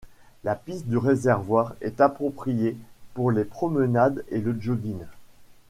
La 0.43 0.55
piste 0.55 0.87
du 0.87 0.97
réservoir 0.97 1.75
est 1.79 2.01
appropriée 2.01 2.75
pour 3.13 3.29
les 3.31 3.45
promenades 3.45 4.25
et 4.29 4.41
le 4.41 4.59
jogging. 4.59 5.03